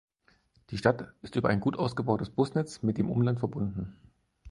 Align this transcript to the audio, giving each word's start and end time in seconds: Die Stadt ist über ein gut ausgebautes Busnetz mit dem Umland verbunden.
Die 0.71 0.79
Stadt 0.79 1.13
ist 1.21 1.35
über 1.35 1.49
ein 1.49 1.59
gut 1.59 1.77
ausgebautes 1.77 2.31
Busnetz 2.31 2.81
mit 2.81 2.97
dem 2.97 3.11
Umland 3.11 3.37
verbunden. 3.37 3.95